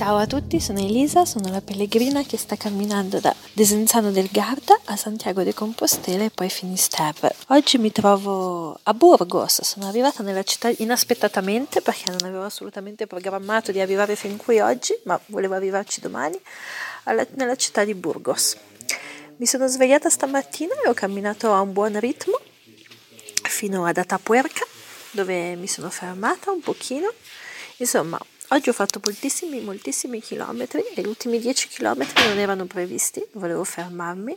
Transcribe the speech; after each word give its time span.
Ciao 0.00 0.16
a 0.16 0.26
tutti, 0.26 0.60
sono 0.60 0.78
Elisa, 0.78 1.26
sono 1.26 1.50
la 1.50 1.60
pellegrina 1.60 2.22
che 2.22 2.38
sta 2.38 2.56
camminando 2.56 3.20
da 3.20 3.36
Desenzano 3.52 4.10
del 4.10 4.30
Garda 4.32 4.80
a 4.86 4.96
Santiago 4.96 5.42
de 5.42 5.52
Compostela 5.52 6.24
e 6.24 6.30
poi 6.30 6.48
Finisterre. 6.48 7.36
Oggi 7.48 7.76
mi 7.76 7.92
trovo 7.92 8.80
a 8.82 8.94
Burgos, 8.94 9.60
sono 9.60 9.86
arrivata 9.86 10.22
nella 10.22 10.42
città 10.42 10.72
inaspettatamente 10.74 11.82
perché 11.82 12.10
non 12.12 12.20
avevo 12.22 12.44
assolutamente 12.44 13.06
programmato 13.06 13.72
di 13.72 13.80
arrivare 13.80 14.16
fin 14.16 14.38
qui 14.38 14.58
oggi, 14.58 14.98
ma 15.04 15.20
volevo 15.26 15.52
arrivarci 15.52 16.00
domani, 16.00 16.40
alla, 17.02 17.26
nella 17.34 17.56
città 17.56 17.84
di 17.84 17.92
Burgos. 17.92 18.56
Mi 19.36 19.44
sono 19.44 19.66
svegliata 19.66 20.08
stamattina 20.08 20.80
e 20.82 20.88
ho 20.88 20.94
camminato 20.94 21.52
a 21.52 21.60
un 21.60 21.74
buon 21.74 22.00
ritmo 22.00 22.40
fino 23.42 23.84
ad 23.84 23.98
Atapuerca, 23.98 24.64
dove 25.10 25.56
mi 25.56 25.66
sono 25.66 25.90
fermata 25.90 26.50
un 26.50 26.60
pochino. 26.60 27.12
Insomma, 27.76 28.18
Oggi 28.52 28.68
ho 28.68 28.72
fatto 28.72 29.00
moltissimi, 29.04 29.60
moltissimi 29.60 30.20
chilometri 30.20 30.82
e 30.96 31.02
gli 31.02 31.06
ultimi 31.06 31.38
10 31.38 31.68
chilometri 31.68 32.26
non 32.26 32.36
erano 32.36 32.64
previsti, 32.64 33.24
volevo 33.34 33.62
fermarmi, 33.62 34.36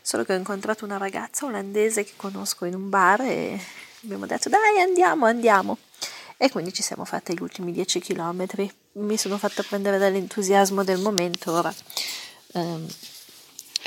solo 0.00 0.24
che 0.24 0.34
ho 0.34 0.36
incontrato 0.36 0.84
una 0.84 0.96
ragazza 0.96 1.46
olandese 1.46 2.02
che 2.02 2.14
conosco 2.16 2.64
in 2.64 2.74
un 2.74 2.88
bar 2.88 3.20
e 3.20 3.56
abbiamo 4.02 4.26
detto 4.26 4.48
dai 4.48 4.80
andiamo, 4.80 5.26
andiamo. 5.26 5.78
E 6.36 6.50
quindi 6.50 6.72
ci 6.72 6.82
siamo 6.82 7.04
fatti 7.04 7.34
gli 7.34 7.40
ultimi 7.40 7.70
10 7.70 8.00
chilometri. 8.00 8.68
Mi 8.94 9.16
sono 9.16 9.38
fatta 9.38 9.62
prendere 9.62 9.96
dall'entusiasmo 9.96 10.82
del 10.82 10.98
momento 10.98 11.52
ora. 11.52 11.72
Um, 12.54 12.84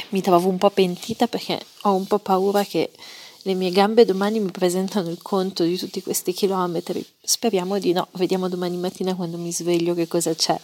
mi 0.10 0.22
trovo 0.22 0.48
un 0.48 0.58
po' 0.58 0.70
pentita 0.70 1.28
perché 1.28 1.60
ho 1.82 1.94
un 1.94 2.08
po' 2.08 2.20
paura 2.20 2.64
che 2.64 2.92
le 3.48 3.54
mie 3.54 3.70
gambe 3.70 4.06
domani 4.06 4.40
mi 4.40 4.50
presentano 4.50 5.10
il 5.12 5.22
conto 5.22 5.64
di 5.64 5.78
tutti 5.78 6.02
questi 6.02 6.34
chilometri. 6.34 7.06
Speriamo 7.22 7.78
di 7.78 7.94
no, 7.94 8.08
vediamo 8.14 8.50
domani 8.50 8.76
mattina 8.76 9.14
quando 9.14 9.38
mi 9.38 9.52
sveglio 9.52 9.94
che 9.94 10.08
cosa 10.08 10.34
c'è. 10.34 10.60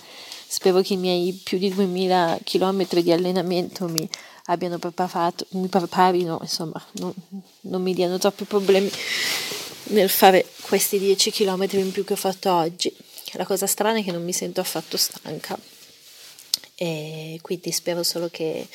Spero 0.47 0.81
che 0.81 0.93
i 0.93 0.97
miei 0.97 1.31
più 1.43 1.59
di 1.59 1.71
2000 1.71 2.39
chilometri 2.43 3.03
di 3.03 3.11
allenamento 3.11 3.87
mi 3.87 4.09
abbiano 4.45 4.79
preparato, 4.79 5.45
mi 5.51 5.67
preparino, 5.67 6.39
insomma, 6.41 6.83
non, 6.93 7.13
non 7.61 7.83
mi 7.83 7.93
diano 7.93 8.17
troppi 8.17 8.45
problemi 8.45 8.91
nel 9.89 10.09
fare 10.09 10.47
questi 10.61 10.97
10 10.97 11.29
chilometri 11.29 11.79
in 11.79 11.91
più 11.91 12.03
che 12.03 12.13
ho 12.13 12.17
fatto 12.17 12.51
oggi. 12.51 12.91
La 13.33 13.45
cosa 13.45 13.67
strana 13.67 13.99
è 13.99 14.03
che 14.03 14.11
non 14.11 14.23
mi 14.23 14.33
sento 14.33 14.59
affatto 14.59 14.97
stanca 14.97 15.55
e 16.73 17.37
quindi 17.43 17.71
spero 17.71 18.01
solo 18.01 18.27
che 18.29 18.67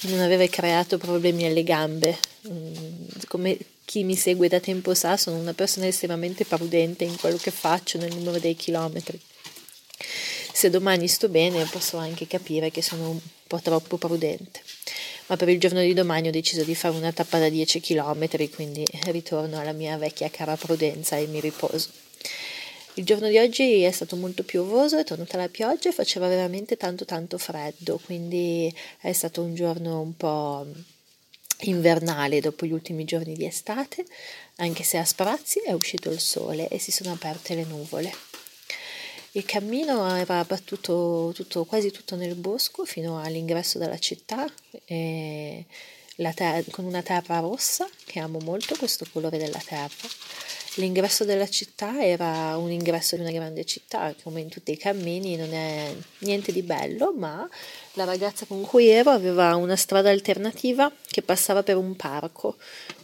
di 0.00 0.10
non 0.10 0.20
avere 0.20 0.48
creato 0.48 0.96
problemi 0.96 1.44
alle 1.44 1.62
gambe. 1.62 2.18
Mm, 2.48 3.06
come 3.28 3.58
chi 3.84 4.02
mi 4.04 4.16
segue 4.16 4.48
da 4.48 4.60
tempo 4.60 4.94
sa, 4.94 5.16
sono 5.16 5.36
una 5.36 5.52
persona 5.52 5.86
estremamente 5.86 6.44
prudente 6.44 7.04
in 7.04 7.16
quello 7.16 7.36
che 7.36 7.50
faccio 7.50 7.98
nel 7.98 8.14
numero 8.14 8.38
dei 8.38 8.54
chilometri. 8.54 9.20
Se 10.52 10.70
domani 10.70 11.08
sto 11.08 11.28
bene 11.28 11.64
posso 11.64 11.96
anche 11.96 12.26
capire 12.26 12.70
che 12.70 12.82
sono 12.82 13.10
un 13.10 13.20
po' 13.46 13.60
troppo 13.60 13.98
prudente. 13.98 14.62
Ma 15.26 15.36
per 15.36 15.48
il 15.48 15.60
giorno 15.60 15.80
di 15.80 15.94
domani 15.94 16.28
ho 16.28 16.32
deciso 16.32 16.64
di 16.64 16.74
fare 16.74 16.96
una 16.96 17.12
tappa 17.12 17.38
da 17.38 17.48
10 17.48 17.80
km, 17.80 18.50
quindi 18.50 18.84
ritorno 19.06 19.60
alla 19.60 19.72
mia 19.72 19.96
vecchia 19.96 20.30
cara 20.30 20.56
prudenza 20.56 21.16
e 21.16 21.26
mi 21.26 21.40
riposo. 21.40 21.88
Il 22.94 23.04
giorno 23.04 23.28
di 23.28 23.38
oggi 23.38 23.82
è 23.82 23.90
stato 23.92 24.16
molto 24.16 24.42
piovoso, 24.42 24.98
è 24.98 25.04
tornata 25.04 25.36
la 25.36 25.48
pioggia 25.48 25.88
e 25.88 25.92
faceva 25.92 26.26
veramente 26.26 26.76
tanto 26.76 27.04
tanto 27.04 27.38
freddo, 27.38 28.00
quindi 28.04 28.74
è 29.00 29.12
stato 29.12 29.42
un 29.42 29.54
giorno 29.54 30.00
un 30.00 30.16
po' 30.16 30.66
invernale 31.62 32.40
dopo 32.40 32.66
gli 32.66 32.72
ultimi 32.72 33.04
giorni 33.04 33.34
di 33.34 33.44
estate, 33.44 34.04
anche 34.56 34.82
se 34.82 34.98
a 34.98 35.04
sprazzi 35.04 35.60
è 35.60 35.72
uscito 35.72 36.10
il 36.10 36.20
sole 36.20 36.68
e 36.68 36.78
si 36.78 36.90
sono 36.90 37.12
aperte 37.12 37.54
le 37.54 37.64
nuvole. 37.64 38.12
Il 39.32 39.44
cammino 39.44 40.12
era 40.16 40.44
battuto 40.44 41.32
tutto, 41.34 41.64
quasi 41.64 41.90
tutto 41.90 42.16
nel 42.16 42.34
bosco 42.34 42.84
fino 42.84 43.20
all'ingresso 43.20 43.78
della 43.78 43.98
città, 43.98 44.46
ter- 44.86 46.70
con 46.70 46.84
una 46.84 47.02
terra 47.02 47.38
rossa, 47.38 47.88
che 48.04 48.18
amo 48.18 48.38
molto 48.40 48.74
questo 48.76 49.06
colore 49.12 49.38
della 49.38 49.62
terra 49.64 50.08
L'ingresso 50.74 51.24
della 51.24 51.48
città 51.48 52.00
era 52.00 52.56
un 52.56 52.70
ingresso 52.70 53.16
di 53.16 53.22
una 53.22 53.32
grande 53.32 53.64
città, 53.64 54.14
come 54.22 54.40
in 54.40 54.48
tutti 54.48 54.70
i 54.70 54.76
cammini, 54.76 55.34
non 55.34 55.52
è 55.52 55.92
niente 56.18 56.52
di 56.52 56.62
bello, 56.62 57.12
ma 57.12 57.48
la 57.94 58.04
ragazza 58.04 58.46
con 58.46 58.62
cui 58.62 58.86
ero 58.86 59.10
aveva 59.10 59.56
una 59.56 59.74
strada 59.74 60.10
alternativa 60.10 60.92
che 61.08 61.22
passava 61.22 61.64
per 61.64 61.76
un 61.76 61.96
parco. 61.96 62.56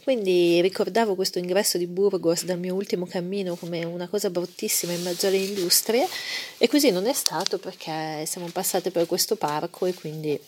Quindi 0.03 0.61
ricordavo 0.61 1.15
questo 1.15 1.39
ingresso 1.39 1.77
di 1.77 1.87
Burgos 1.87 2.45
dal 2.45 2.57
mio 2.57 2.73
ultimo 2.73 3.05
cammino 3.05 3.57
come 3.57 3.83
una 3.83 4.07
cosa 4.07 4.29
bruttissima 4.29 4.93
in 4.93 5.03
mezzo 5.03 5.27
alle 5.27 5.35
industrie 5.35 6.07
e 6.57 6.69
così 6.69 6.91
non 6.91 7.05
è 7.05 7.13
stato 7.13 7.57
perché 7.57 8.25
siamo 8.25 8.47
passate 8.47 8.91
per 8.91 9.05
questo 9.07 9.35
parco 9.35 9.85
e 9.85 9.93
quindi 9.93 10.39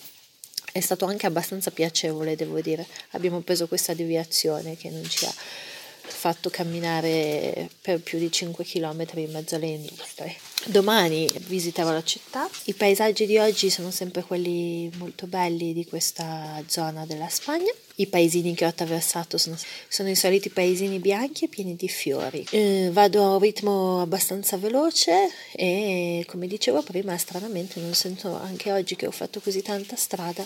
è 0.71 0.79
stato 0.79 1.03
anche 1.03 1.25
abbastanza 1.25 1.69
piacevole, 1.71 2.37
devo 2.37 2.61
dire. 2.61 2.87
Abbiamo 3.09 3.41
preso 3.41 3.67
questa 3.67 3.93
deviazione 3.93 4.77
che 4.77 4.89
non 4.89 5.03
ci 5.09 5.25
ha 5.25 5.33
fatto 6.19 6.49
camminare 6.49 7.69
per 7.81 8.01
più 8.01 8.19
di 8.19 8.29
5 8.29 8.65
km 8.65 9.05
in 9.13 9.31
mezzo 9.31 9.55
alle 9.55 9.67
industrie. 9.67 10.35
Domani 10.65 11.29
visiterò 11.47 11.93
la 11.93 12.03
città. 12.03 12.49
I 12.65 12.73
paesaggi 12.73 13.25
di 13.25 13.37
oggi 13.37 13.69
sono 13.69 13.89
sempre 13.89 14.23
quelli 14.23 14.91
molto 14.97 15.27
belli 15.27 15.71
di 15.71 15.85
questa 15.85 16.61
zona 16.67 17.05
della 17.05 17.29
Spagna. 17.29 17.71
I 17.95 18.07
paesini 18.07 18.53
che 18.53 18.65
ho 18.65 18.67
attraversato 18.67 19.37
sono, 19.37 19.57
sono 19.87 20.09
i 20.09 20.15
soliti 20.15 20.49
paesini 20.49 20.99
bianchi 20.99 21.45
e 21.45 21.47
pieni 21.47 21.77
di 21.77 21.87
fiori. 21.87 22.45
Eh, 22.49 22.89
vado 22.91 23.23
a 23.23 23.33
un 23.35 23.39
ritmo 23.39 24.01
abbastanza 24.01 24.57
veloce 24.57 25.29
e 25.53 26.25
come 26.27 26.47
dicevo 26.47 26.81
prima, 26.81 27.17
stranamente 27.17 27.79
non 27.79 27.93
sento 27.93 28.35
anche 28.35 28.73
oggi 28.73 28.97
che 28.97 29.07
ho 29.07 29.11
fatto 29.11 29.39
così 29.39 29.61
tanta 29.61 29.95
strada 29.95 30.45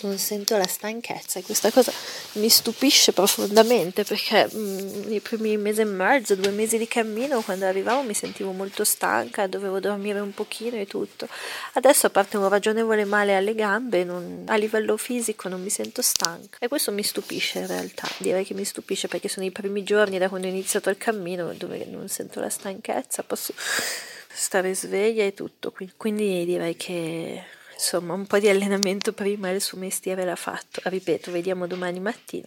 non 0.00 0.18
sento 0.18 0.56
la 0.56 0.66
stanchezza 0.66 1.38
e 1.38 1.42
questa 1.42 1.70
cosa 1.70 1.92
mi 2.32 2.48
stupisce 2.48 3.12
profondamente 3.12 4.04
perché 4.04 4.46
mh, 4.46 5.12
i 5.12 5.20
primi 5.20 5.56
mesi 5.56 5.80
e 5.80 5.84
mezzo, 5.84 6.34
due 6.34 6.50
mesi 6.50 6.76
di 6.76 6.86
cammino, 6.86 7.40
quando 7.40 7.64
arrivavo 7.64 8.02
mi 8.02 8.14
sentivo 8.14 8.52
molto 8.52 8.84
stanca, 8.84 9.46
dovevo 9.46 9.80
dormire 9.80 10.20
un 10.20 10.34
pochino 10.34 10.76
e 10.76 10.86
tutto. 10.86 11.28
Adesso 11.74 12.06
a 12.06 12.10
parte 12.10 12.36
un 12.36 12.48
ragionevole 12.48 13.04
male 13.04 13.36
alle 13.36 13.54
gambe, 13.54 14.04
non, 14.04 14.44
a 14.46 14.56
livello 14.56 14.96
fisico 14.96 15.48
non 15.48 15.62
mi 15.62 15.70
sento 15.70 16.02
stanca. 16.02 16.58
E 16.60 16.68
questo 16.68 16.92
mi 16.92 17.02
stupisce 17.02 17.60
in 17.60 17.66
realtà, 17.66 18.08
direi 18.18 18.44
che 18.44 18.54
mi 18.54 18.64
stupisce 18.64 19.08
perché 19.08 19.28
sono 19.28 19.46
i 19.46 19.50
primi 19.50 19.82
giorni 19.82 20.18
da 20.18 20.28
quando 20.28 20.46
ho 20.46 20.50
iniziato 20.50 20.90
il 20.90 20.98
cammino 20.98 21.52
dove 21.54 21.86
non 21.90 22.08
sento 22.08 22.40
la 22.40 22.50
stanchezza, 22.50 23.22
posso 23.22 23.54
stare 23.56 24.74
sveglia 24.74 25.24
e 25.24 25.32
tutto, 25.32 25.72
quindi 25.96 26.44
direi 26.44 26.76
che 26.76 27.42
insomma 27.76 28.14
un 28.14 28.26
po' 28.26 28.38
di 28.38 28.48
allenamento 28.48 29.12
prima 29.12 29.50
il 29.50 29.60
suo 29.60 29.78
mestiere 29.78 30.24
l'ha 30.24 30.36
fatto. 30.36 30.80
Ripeto, 30.84 31.30
vediamo 31.30 31.66
domani 31.66 32.00
mattina 32.00 32.46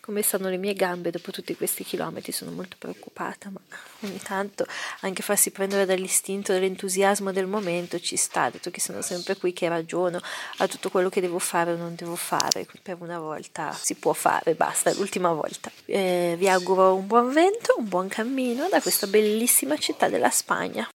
come 0.00 0.22
stanno 0.22 0.48
le 0.48 0.56
mie 0.56 0.74
gambe 0.74 1.10
dopo 1.10 1.30
tutti 1.30 1.54
questi 1.54 1.84
chilometri. 1.84 2.32
Sono 2.32 2.50
molto 2.50 2.76
preoccupata, 2.78 3.50
ma 3.50 3.60
ogni 4.00 4.20
tanto 4.22 4.64
anche 5.00 5.22
farsi 5.22 5.50
prendere 5.50 5.84
dall'istinto, 5.84 6.52
dall'entusiasmo 6.52 7.32
del 7.32 7.46
momento 7.46 8.00
ci 8.00 8.16
sta, 8.16 8.48
dato 8.48 8.70
che 8.70 8.80
sono 8.80 9.02
sempre 9.02 9.36
qui 9.36 9.52
che 9.52 9.68
ragiono 9.68 10.20
a 10.58 10.68
tutto 10.68 10.90
quello 10.90 11.08
che 11.08 11.20
devo 11.20 11.38
fare 11.38 11.72
o 11.72 11.76
non 11.76 11.94
devo 11.94 12.16
fare. 12.16 12.66
Per 12.80 12.96
una 13.00 13.18
volta 13.18 13.72
si 13.72 13.96
può 13.96 14.12
fare, 14.12 14.54
basta, 14.54 14.92
l'ultima 14.94 15.32
volta. 15.32 15.70
Eh, 15.84 16.36
vi 16.38 16.48
auguro 16.48 16.94
un 16.94 17.06
buon 17.06 17.32
vento, 17.32 17.74
un 17.78 17.88
buon 17.88 18.08
cammino 18.08 18.68
da 18.70 18.80
questa 18.80 19.06
bellissima 19.06 19.76
città 19.76 20.08
della 20.08 20.30
Spagna. 20.30 20.86